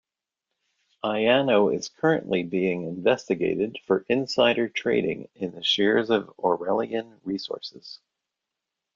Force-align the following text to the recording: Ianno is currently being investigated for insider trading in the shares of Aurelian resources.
Ianno 1.03 1.69
is 1.71 1.87
currently 1.89 2.41
being 2.41 2.87
investigated 2.87 3.77
for 3.85 4.03
insider 4.09 4.67
trading 4.67 5.29
in 5.35 5.51
the 5.51 5.61
shares 5.63 6.09
of 6.09 6.33
Aurelian 6.43 7.21
resources. 7.23 7.99